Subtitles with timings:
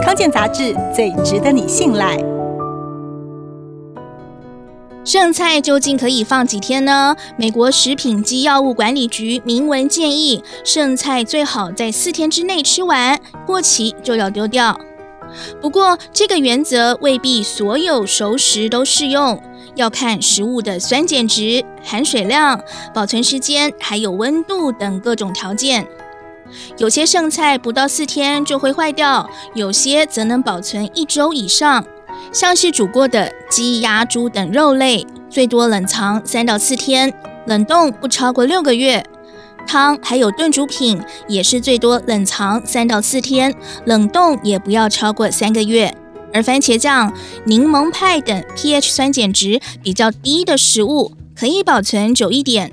[0.00, 2.16] 康健杂志最值得你信赖。
[5.04, 7.14] 剩菜究竟可以放几天呢？
[7.36, 14.78] 美国食品及药物管理局明文建议，剩菜最好在四天之内吃完，过期就要丢掉。
[15.60, 19.42] 不过，这个原则未必所有熟食都适用，
[19.74, 22.60] 要看食物的酸碱值、含水量、
[22.94, 25.86] 保存时间，还有温度等各种条件。
[26.78, 31.84] 有些剩菜不到四天就会坏掉，有些则能保存一周以上。
[32.32, 37.12] 像是煮过的鸡、鸭、猪等肉类，最多冷藏三到四天，
[37.46, 39.04] 冷冻不超过六个月。
[39.66, 45.94] 汤还有炖煮品也是最多冷藏三到四天，冷冻也不要超过三个月。
[46.34, 47.12] 而番茄酱、
[47.44, 52.72] 柠檬派等 pH 酸碱值比较低的食物，可以保存久一点。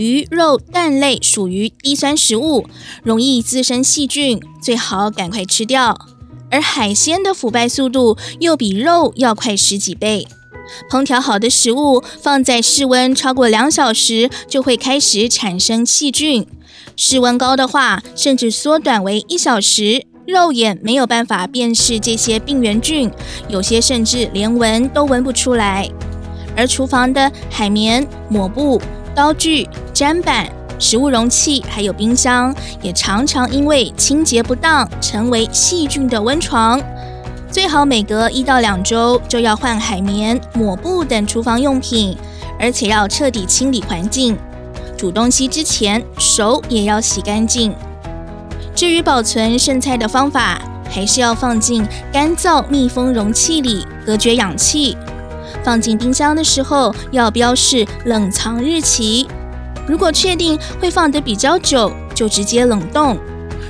[0.00, 2.66] 鱼肉蛋类属于低酸食物，
[3.02, 5.94] 容易滋生细菌，最好赶快吃掉。
[6.50, 10.26] 而海鲜的腐败速度又比肉要快十几倍，
[10.90, 16.46] 烹调好的食物放在室温超过两小时就会开始产生细菌，
[16.96, 23.10] 室温高的话甚至缩短为一小时，肉眼没有办法辨识这些病原菌，
[23.50, 25.86] 有些甚至连闻都闻不出来。
[26.56, 28.80] 而厨房的海绵、抹布、
[29.14, 29.68] 刀具、
[30.00, 30.50] 砧板。
[30.78, 36.80] 食物容器还有冰箱，也常常因为清洁不当，成为细菌的温床。
[37.50, 42.16] 最好每隔一到两周就要换海绵、抹布等厨房用品，
[42.58, 44.38] 而且要彻底清理环境。
[44.96, 47.74] 煮东西之前，手也要洗干净。
[48.74, 54.96] 至于保存剩菜的方法，还是要放进干燥密封容器里，隔绝氧气。
[55.62, 59.28] 放进冰箱的时候，要标示冷藏日期。
[59.86, 63.16] 如果确定会放得比较久，就直接冷冻；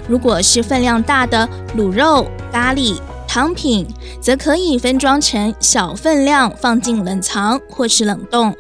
[0.09, 3.87] 如果是分量大的卤肉、咖喱、汤品，
[4.21, 8.55] 则可以分装成小分量放进冷藏或是冷冻，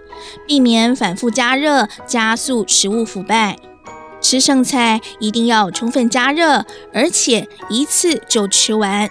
[0.46, 3.56] 避免反复加热，加速食物腐败。
[4.22, 9.10] 吃剩菜一定要充分加热，而且一次就吃完。